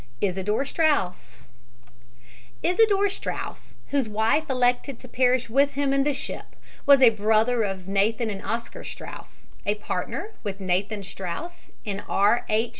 [0.19, 1.43] ISIDOR STRAUS
[2.63, 6.55] Isidor Straus, whose wife elected to perish with him in the ship,
[6.87, 12.45] was a brother of Nathan and Oscar Straus, a partner with Nathan Straus in R.
[12.49, 12.69] H.